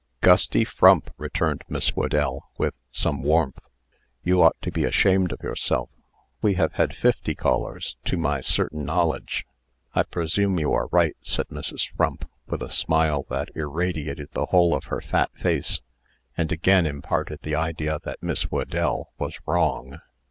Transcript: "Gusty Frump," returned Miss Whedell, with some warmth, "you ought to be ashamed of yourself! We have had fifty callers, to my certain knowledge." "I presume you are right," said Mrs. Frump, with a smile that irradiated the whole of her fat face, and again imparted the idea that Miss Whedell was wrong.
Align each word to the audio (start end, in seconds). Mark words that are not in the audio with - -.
"Gusty 0.21 0.65
Frump," 0.65 1.11
returned 1.19 1.63
Miss 1.69 1.89
Whedell, 1.89 2.49
with 2.57 2.75
some 2.89 3.21
warmth, 3.21 3.59
"you 4.23 4.41
ought 4.41 4.59
to 4.63 4.71
be 4.71 4.83
ashamed 4.83 5.31
of 5.31 5.43
yourself! 5.43 5.91
We 6.41 6.55
have 6.55 6.73
had 6.73 6.95
fifty 6.95 7.35
callers, 7.35 7.97
to 8.05 8.17
my 8.17 8.41
certain 8.41 8.83
knowledge." 8.83 9.45
"I 9.93 10.01
presume 10.01 10.57
you 10.59 10.73
are 10.73 10.87
right," 10.87 11.15
said 11.21 11.49
Mrs. 11.49 11.87
Frump, 11.95 12.27
with 12.47 12.63
a 12.63 12.69
smile 12.71 13.27
that 13.29 13.49
irradiated 13.55 14.29
the 14.31 14.47
whole 14.47 14.73
of 14.73 14.85
her 14.85 15.01
fat 15.01 15.29
face, 15.35 15.83
and 16.35 16.51
again 16.51 16.87
imparted 16.87 17.41
the 17.43 17.53
idea 17.53 17.99
that 18.01 18.23
Miss 18.23 18.45
Whedell 18.51 19.09
was 19.19 19.37
wrong. 19.45 19.99